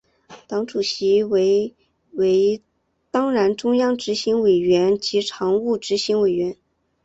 [0.47, 1.75] 党主席为
[2.13, 2.63] 为
[3.11, 6.57] 当然中央执行委员及常务执行委员。